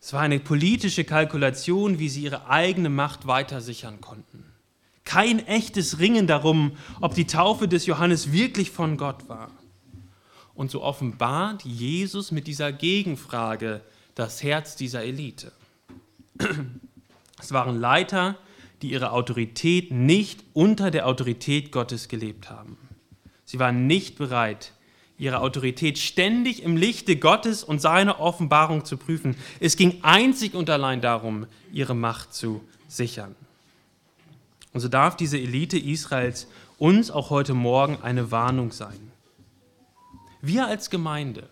[0.00, 4.44] Es war eine politische Kalkulation, wie sie ihre eigene Macht weiter sichern konnten.
[5.04, 9.50] Kein echtes Ringen darum, ob die Taufe des Johannes wirklich von Gott war.
[10.56, 13.82] Und so offenbart Jesus mit dieser Gegenfrage
[14.14, 15.52] das Herz dieser Elite.
[17.38, 18.36] Es waren Leiter,
[18.82, 22.76] die ihre Autorität nicht unter der Autorität Gottes gelebt haben.
[23.44, 24.72] Sie waren nicht bereit,
[25.18, 29.36] ihre Autorität ständig im Lichte Gottes und seiner Offenbarung zu prüfen.
[29.60, 33.34] Es ging einzig und allein darum, ihre Macht zu sichern.
[34.72, 39.12] Und so darf diese Elite Israels uns auch heute Morgen eine Warnung sein.
[40.40, 41.48] Wir als Gemeinde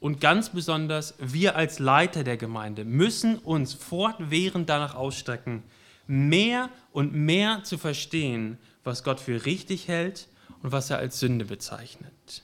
[0.00, 5.62] und ganz besonders wir als Leiter der Gemeinde müssen uns fortwährend danach ausstrecken,
[6.06, 10.28] mehr und mehr zu verstehen, was Gott für richtig hält
[10.62, 12.42] und was er als Sünde bezeichnet.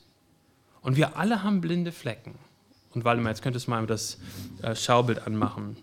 [0.81, 2.35] Und wir alle haben blinde Flecken.
[2.95, 4.19] Und Waldemar, jetzt könntest du mal das
[4.63, 5.77] äh, Schaubild anmachen.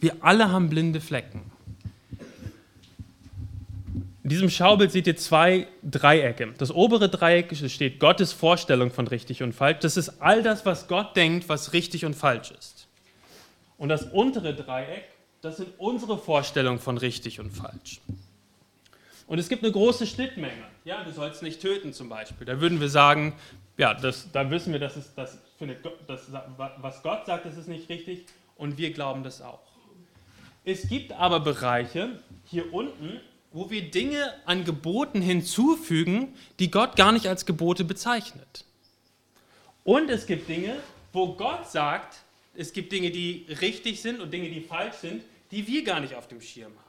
[0.00, 1.49] Wir alle haben blinde Flecken.
[4.30, 6.54] In diesem Schaubild seht ihr zwei Dreiecke.
[6.56, 9.80] Das obere Dreieck steht Gottes Vorstellung von richtig und falsch.
[9.80, 12.86] Das ist all das, was Gott denkt, was richtig und falsch ist.
[13.76, 15.02] Und das untere Dreieck
[15.40, 18.00] das sind unsere Vorstellungen von richtig und falsch.
[19.26, 20.62] Und es gibt eine große Schnittmenge.
[20.84, 22.46] Ja, du sollst nicht töten zum Beispiel.
[22.46, 23.34] Da würden wir sagen,
[23.78, 25.38] ja, das, da wissen wir, dass es, das
[26.06, 29.58] das, was Gott sagt, das ist nicht richtig und wir glauben das auch.
[30.64, 33.18] Es gibt aber Bereiche hier unten,
[33.52, 38.64] wo wir Dinge an Geboten hinzufügen, die Gott gar nicht als Gebote bezeichnet.
[39.84, 40.76] Und es gibt Dinge,
[41.12, 42.18] wo Gott sagt,
[42.54, 46.14] es gibt Dinge, die richtig sind und Dinge, die falsch sind, die wir gar nicht
[46.14, 46.80] auf dem Schirm haben.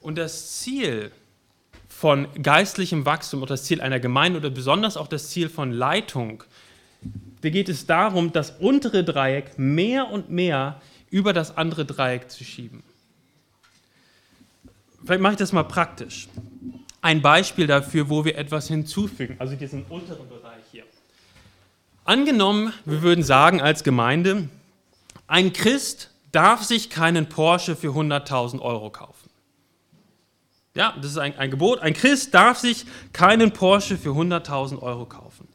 [0.00, 1.10] Und das Ziel
[1.88, 6.44] von geistlichem Wachstum oder das Ziel einer Gemeinde oder besonders auch das Ziel von Leitung,
[7.40, 12.44] da geht es darum, das untere Dreieck mehr und mehr über das andere Dreieck zu
[12.44, 12.82] schieben.
[15.06, 16.28] Vielleicht mache ich das mal praktisch.
[17.00, 20.82] Ein Beispiel dafür, wo wir etwas hinzufügen, also diesen unteren Bereich hier.
[22.04, 24.48] Angenommen, wir würden sagen als Gemeinde,
[25.28, 29.30] ein Christ darf sich keinen Porsche für 100.000 Euro kaufen.
[30.74, 31.80] Ja, das ist ein, ein, Gebot.
[31.80, 35.46] Ein Christ darf sich keinen Porsche für 100.000 Euro kaufen.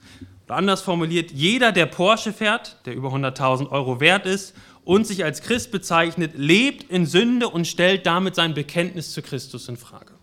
[0.46, 5.24] Oder anders formuliert, jeder, der Porsche fährt, der über 100.000 Euro wert ist und sich
[5.24, 10.14] als Christ bezeichnet, lebt in Sünde und stellt damit sein Bekenntnis zu Christus in Frage.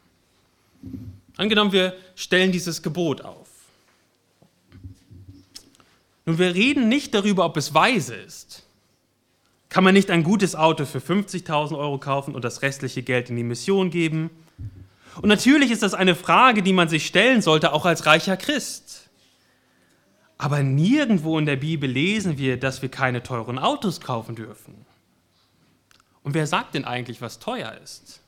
[1.36, 3.48] Angenommen, wir stellen dieses Gebot auf.
[6.26, 8.64] Nun, wir reden nicht darüber, ob es weise ist.
[9.68, 13.36] Kann man nicht ein gutes Auto für 50.000 Euro kaufen und das restliche Geld in
[13.36, 14.30] die Mission geben?
[15.20, 18.97] Und natürlich ist das eine Frage, die man sich stellen sollte, auch als reicher Christ.
[20.38, 24.86] Aber nirgendwo in der Bibel lesen wir, dass wir keine teuren Autos kaufen dürfen.
[26.22, 28.20] Und wer sagt denn eigentlich, was teuer ist?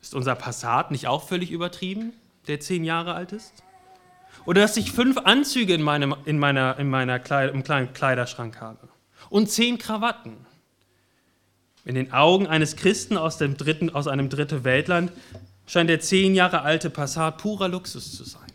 [0.00, 2.12] Ist unser Passat nicht auch völlig übertrieben,
[2.46, 3.52] der zehn Jahre alt ist?
[4.46, 8.60] Oder dass ich fünf Anzüge in meinem, in meiner, in meiner Kleid, im kleinen Kleiderschrank
[8.60, 8.88] habe.
[9.28, 10.36] Und zehn Krawatten.
[11.84, 15.12] In den Augen eines Christen aus, dem dritten, aus einem dritten Weltland
[15.66, 18.45] scheint der zehn Jahre alte Passat purer Luxus zu sein.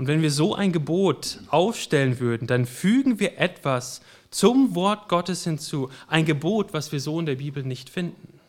[0.00, 5.44] Und wenn wir so ein Gebot aufstellen würden, dann fügen wir etwas zum Wort Gottes
[5.44, 5.90] hinzu.
[6.08, 8.40] Ein Gebot, was wir so in der Bibel nicht finden.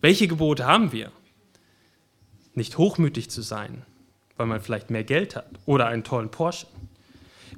[0.00, 1.12] Welche Gebote haben wir?
[2.54, 3.82] nicht hochmütig zu sein,
[4.36, 6.66] weil man vielleicht mehr Geld hat oder einen tollen Porsche.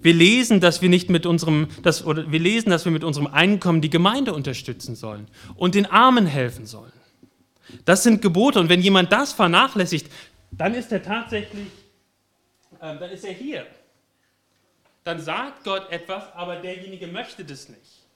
[0.03, 3.27] Wir lesen, dass wir nicht mit unserem, dass, oder wir lesen, dass wir mit unserem
[3.27, 6.93] Einkommen die Gemeinde unterstützen sollen und den Armen helfen sollen.
[7.85, 10.11] Das sind Gebote und wenn jemand das vernachlässigt,
[10.53, 11.67] dann ist er tatsächlich,
[12.95, 13.67] äh, dann ist er hier.
[15.05, 18.07] Dann sagt Gott etwas, aber derjenige möchte das nicht.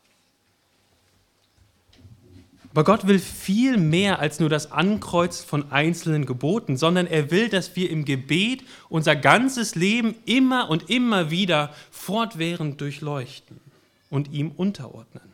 [2.73, 7.49] Aber Gott will viel mehr als nur das Ankreuzen von einzelnen Geboten, sondern er will,
[7.49, 13.61] dass wir im Gebet unser ganzes Leben immer und immer wieder fortwährend durchleuchten
[14.09, 15.25] und ihm unterordnen.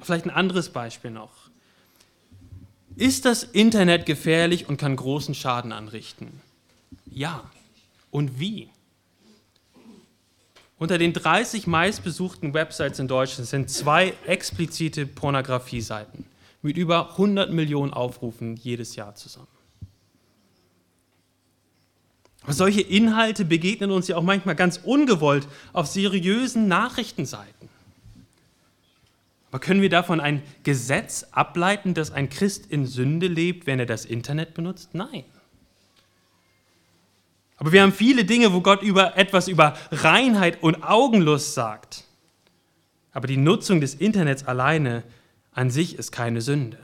[0.00, 1.30] Vielleicht ein anderes Beispiel noch.
[2.96, 6.40] Ist das Internet gefährlich und kann großen Schaden anrichten?
[7.06, 7.48] Ja.
[8.10, 8.70] Und wie?
[10.78, 16.24] Unter den 30 meistbesuchten Websites in Deutschland sind zwei explizite Pornografie-Seiten
[16.62, 19.46] mit über 100 Millionen Aufrufen jedes Jahr zusammen.
[22.42, 27.68] Aber solche Inhalte begegnen uns ja auch manchmal ganz ungewollt auf seriösen Nachrichtenseiten.
[29.50, 33.86] Aber können wir davon ein Gesetz ableiten, dass ein Christ in Sünde lebt, wenn er
[33.86, 34.90] das Internet benutzt?
[34.94, 35.24] Nein.
[37.60, 42.04] Aber wir haben viele Dinge, wo Gott über etwas über Reinheit und Augenlust sagt.
[43.12, 45.04] Aber die Nutzung des Internets alleine
[45.52, 46.78] an sich ist keine Sünde.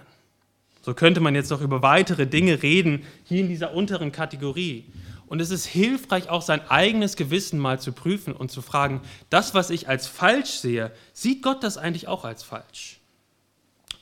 [0.82, 4.84] So könnte man jetzt noch über weitere Dinge reden, hier in dieser unteren Kategorie.
[5.28, 9.00] Und es ist hilfreich, auch sein eigenes Gewissen mal zu prüfen und zu fragen,
[9.30, 13.00] das, was ich als falsch sehe, sieht Gott das eigentlich auch als falsch?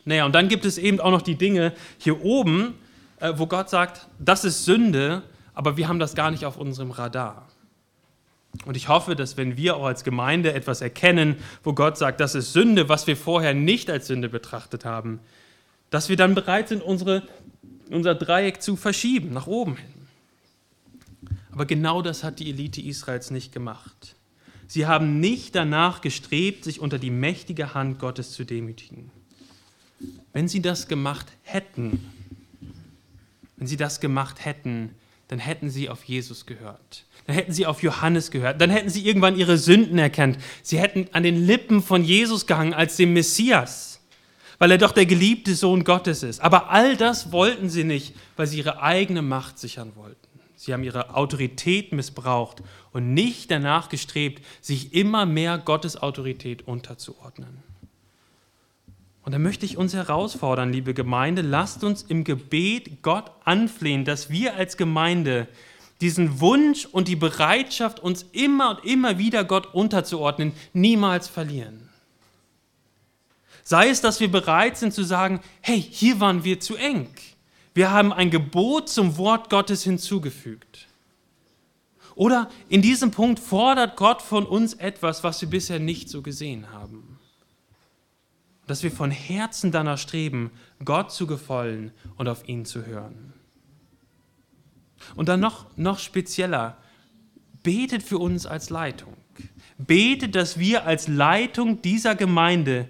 [0.05, 2.75] Naja, und dann gibt es eben auch noch die Dinge hier oben,
[3.21, 5.23] äh, wo Gott sagt, das ist Sünde,
[5.55, 7.49] aber wir haben das gar nicht auf unserem Radar.
[8.67, 12.35] Und ich hoffe, dass wenn wir auch als Gemeinde etwas erkennen, wo Gott sagt, das
[12.35, 15.21] ist Sünde, was wir vorher nicht als Sünde betrachtet haben,
[15.91, 17.23] dass wir dann bereit sind, unsere,
[17.91, 19.95] unser Dreieck zu verschieben, nach oben hin.
[21.53, 24.17] Aber genau das hat die Elite Israels nicht gemacht.
[24.67, 29.11] Sie haben nicht danach gestrebt, sich unter die mächtige Hand Gottes zu demütigen.
[30.33, 32.11] Wenn sie das gemacht hätten,
[33.57, 34.91] wenn sie das gemacht hätten,
[35.29, 37.05] dann hätten sie auf Jesus gehört.
[37.27, 38.61] Dann hätten sie auf Johannes gehört.
[38.61, 40.39] Dann hätten sie irgendwann ihre Sünden erkannt.
[40.63, 44.01] Sie hätten an den Lippen von Jesus gehangen als dem Messias,
[44.59, 46.41] weil er doch der geliebte Sohn Gottes ist.
[46.41, 50.19] Aber all das wollten sie nicht, weil sie ihre eigene Macht sichern wollten.
[50.57, 52.63] Sie haben ihre Autorität missbraucht
[52.93, 57.63] und nicht danach gestrebt, sich immer mehr Gottes Autorität unterzuordnen.
[59.25, 64.29] Und da möchte ich uns herausfordern, liebe Gemeinde, lasst uns im Gebet Gott anflehen, dass
[64.29, 65.49] wir als Gemeinde
[66.03, 71.89] diesen Wunsch und die Bereitschaft, uns immer und immer wieder Gott unterzuordnen, niemals verlieren.
[73.63, 77.09] Sei es, dass wir bereit sind zu sagen, hey, hier waren wir zu eng.
[77.73, 80.87] Wir haben ein Gebot zum Wort Gottes hinzugefügt.
[82.15, 86.71] Oder in diesem Punkt fordert Gott von uns etwas, was wir bisher nicht so gesehen
[86.73, 87.04] haben.
[88.67, 90.51] Dass wir von Herzen danach streben,
[90.85, 93.35] Gott zu gefallen und auf ihn zu hören.
[95.17, 96.77] Und dann noch, noch spezieller,
[97.63, 99.17] betet für uns als Leitung.
[99.77, 102.89] Betet, dass wir als Leitung dieser Gemeinde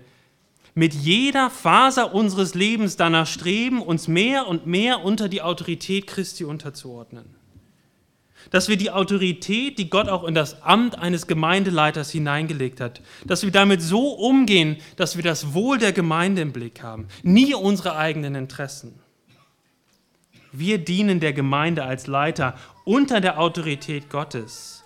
[0.74, 6.44] mit jeder Faser unseres Lebens danach streben, uns mehr und mehr unter die Autorität Christi
[6.44, 7.43] unterzuordnen.
[8.51, 13.42] Dass wir die Autorität, die Gott auch in das Amt eines Gemeindeleiters hineingelegt hat, dass
[13.42, 17.97] wir damit so umgehen, dass wir das Wohl der Gemeinde im Blick haben, nie unsere
[17.97, 19.01] eigenen Interessen.
[20.53, 24.84] Wir dienen der Gemeinde als Leiter unter der Autorität Gottes.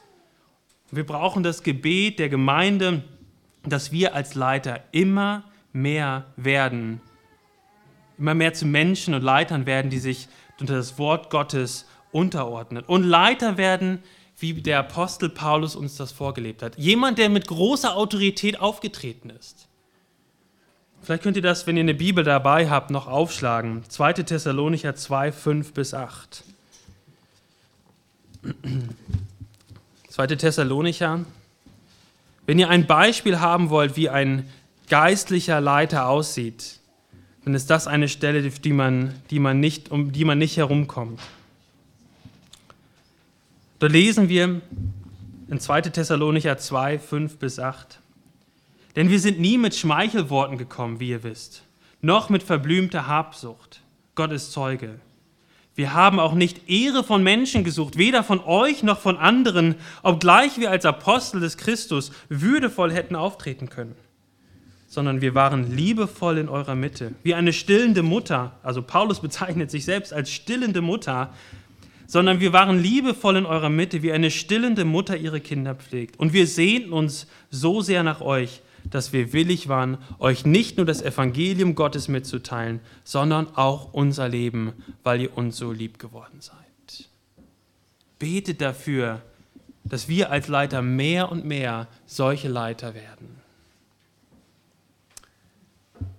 [0.91, 3.03] Wir brauchen das Gebet der Gemeinde,
[3.65, 7.01] dass wir als Leiter immer mehr werden,
[8.17, 10.29] immer mehr zu Menschen und Leitern werden, die sich
[10.61, 12.85] unter das Wort Gottes unterordnen.
[12.85, 14.03] Und Leiter werden,
[14.39, 16.77] wie der Apostel Paulus uns das vorgelebt hat.
[16.79, 19.69] Jemand, der mit großer Autorität aufgetreten ist.
[21.03, 23.83] Vielleicht könnt ihr das, wenn ihr eine Bibel dabei habt, noch aufschlagen.
[23.89, 24.13] 2.
[24.15, 26.45] Thessalonicher 2, 5 bis 8.
[30.11, 30.27] 2.
[30.37, 31.25] Thessalonicher.
[32.47, 34.49] Wenn ihr ein Beispiel haben wollt, wie ein
[34.89, 36.81] geistlicher Leiter aussieht,
[37.45, 41.21] dann ist das eine Stelle, die man, die man nicht, um die man nicht herumkommt.
[43.79, 44.61] Da lesen wir
[45.49, 45.83] in 2.
[45.83, 48.01] Thessalonicher 2, 5 bis 8.
[48.97, 51.63] Denn wir sind nie mit Schmeichelworten gekommen, wie ihr wisst,
[52.01, 53.83] noch mit verblümter Habsucht.
[54.17, 54.99] Gott ist Zeuge.
[55.77, 60.59] Wir haben auch nicht Ehre von Menschen gesucht, weder von euch noch von anderen, obgleich
[60.59, 63.95] wir als Apostel des Christus würdevoll hätten auftreten können
[64.91, 68.53] sondern wir waren liebevoll in eurer Mitte, wie eine stillende Mutter.
[68.63, 71.31] Also Paulus bezeichnet sich selbst als stillende Mutter,
[72.09, 76.19] sondern wir waren liebevoll in eurer Mitte, wie eine stillende Mutter ihre Kinder pflegt.
[76.19, 80.87] Und wir sehnten uns so sehr nach euch, dass wir willig waren, euch nicht nur
[80.87, 84.73] das Evangelium Gottes mitzuteilen, sondern auch unser Leben,
[85.05, 86.57] weil ihr uns so lieb geworden seid.
[88.19, 89.21] Betet dafür,
[89.85, 93.37] dass wir als Leiter mehr und mehr solche Leiter werden.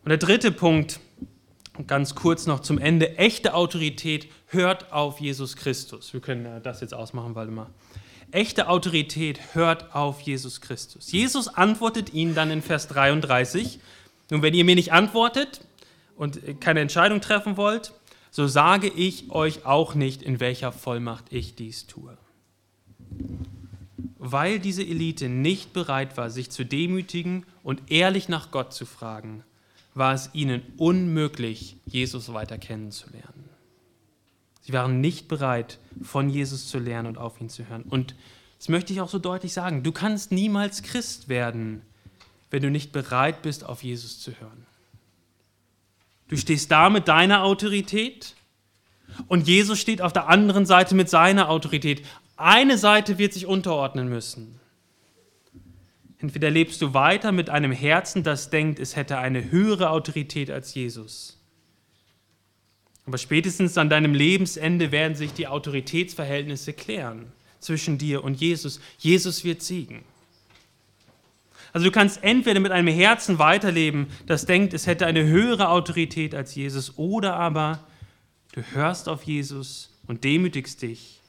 [0.03, 0.99] Und der dritte Punkt,
[1.87, 6.13] ganz kurz noch zum Ende, echte Autorität hört auf Jesus Christus.
[6.13, 7.69] Wir können das jetzt ausmachen, Waldemar.
[8.31, 11.11] Echte Autorität hört auf Jesus Christus.
[11.11, 13.79] Jesus antwortet ihnen dann in Vers 33.
[14.31, 15.61] Und wenn ihr mir nicht antwortet
[16.15, 17.93] und keine Entscheidung treffen wollt,
[18.29, 22.15] so sage ich euch auch nicht, in welcher Vollmacht ich dies tue.
[24.19, 29.43] weil diese Elite nicht bereit war, sich zu demütigen und ehrlich nach Gott zu fragen,
[29.95, 33.38] war es ihnen unmöglich, Jesus weiter kennenzulernen.
[34.69, 37.81] Sie waren nicht bereit, von Jesus zu lernen und auf ihn zu hören.
[37.89, 38.13] Und
[38.59, 41.81] das möchte ich auch so deutlich sagen, du kannst niemals Christ werden,
[42.51, 44.67] wenn du nicht bereit bist, auf Jesus zu hören.
[46.27, 48.35] Du stehst da mit deiner Autorität
[49.27, 52.05] und Jesus steht auf der anderen Seite mit seiner Autorität.
[52.37, 54.59] Eine Seite wird sich unterordnen müssen.
[56.19, 60.75] Entweder lebst du weiter mit einem Herzen, das denkt, es hätte eine höhere Autorität als
[60.75, 61.38] Jesus.
[63.09, 68.79] Aber spätestens an deinem Lebensende werden sich die Autoritätsverhältnisse klären zwischen dir und Jesus.
[68.99, 70.03] Jesus wird siegen.
[71.73, 76.35] Also du kannst entweder mit einem Herzen weiterleben, das denkt, es hätte eine höhere Autorität
[76.35, 77.83] als Jesus, oder aber
[78.51, 81.19] du hörst auf Jesus und demütigst dich,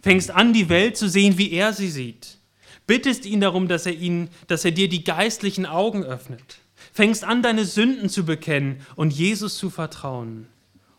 [0.00, 2.38] fängst an, die Welt zu sehen, wie er sie sieht
[2.86, 6.58] bittest ihn darum, dass er, ihn, dass er dir die geistlichen Augen öffnet.
[6.94, 10.48] Fängst an, deine Sünden zu bekennen und Jesus zu vertrauen.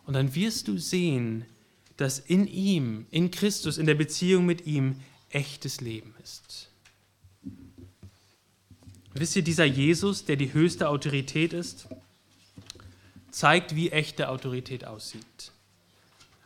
[0.10, 1.45] Und dann wirst du sehen,
[1.95, 4.95] dass in ihm, in Christus, in der Beziehung mit ihm
[5.30, 6.72] echtes Leben ist.
[9.14, 11.88] Wisst ihr, dieser Jesus, der die höchste Autorität ist,
[13.30, 15.51] zeigt, wie echte Autorität aussieht.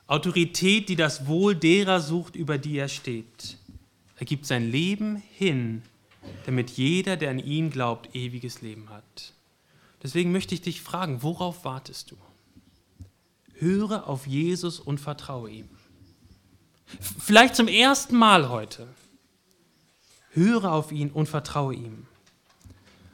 [0.08, 3.56] Autorität, die das Wohl derer sucht, über die er steht.
[4.18, 5.84] Er gibt sein Leben hin,
[6.46, 9.32] damit jeder, der an ihn glaubt, ewiges Leben hat.
[10.04, 12.18] Deswegen möchte ich dich fragen, worauf wartest du?
[13.64, 15.70] Höre auf Jesus und vertraue ihm.
[17.20, 18.88] Vielleicht zum ersten Mal heute.
[20.32, 22.06] Höre auf ihn und vertraue ihm.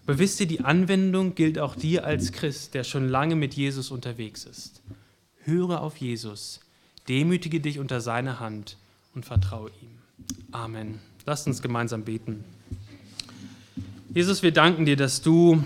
[0.05, 3.91] Aber wisst ihr, die Anwendung gilt auch dir als Christ, der schon lange mit Jesus
[3.91, 4.81] unterwegs ist.
[5.43, 6.61] Höre auf Jesus,
[7.07, 8.77] demütige dich unter seine Hand
[9.13, 9.99] und vertraue ihm.
[10.51, 10.99] Amen.
[11.25, 12.43] Lasst uns gemeinsam beten.
[14.13, 15.63] Jesus, wir danken dir, dass du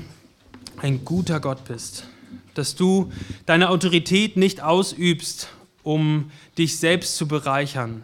[0.78, 2.06] ein guter Gott bist,
[2.54, 3.12] dass du
[3.46, 5.50] deine Autorität nicht ausübst,
[5.84, 8.04] um dich selbst zu bereichern,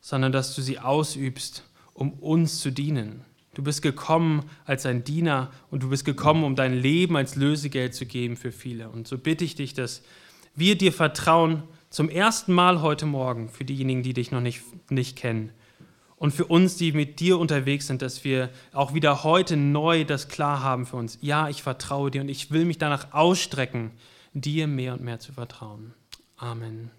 [0.00, 3.24] sondern dass du sie ausübst, um uns zu dienen.
[3.54, 7.94] Du bist gekommen als ein Diener und du bist gekommen, um dein Leben als Lösegeld
[7.94, 8.88] zu geben für viele.
[8.88, 10.02] Und so bitte ich dich, dass
[10.54, 15.16] wir dir vertrauen, zum ersten Mal heute Morgen, für diejenigen, die dich noch nicht, nicht
[15.16, 15.52] kennen,
[16.20, 20.28] und für uns, die mit dir unterwegs sind, dass wir auch wieder heute neu das
[20.28, 21.18] klar haben für uns.
[21.22, 23.90] Ja, ich vertraue dir und ich will mich danach ausstrecken,
[24.34, 25.94] dir mehr und mehr zu vertrauen.
[26.36, 26.90] Amen.